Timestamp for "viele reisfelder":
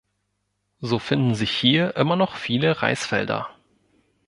2.35-3.51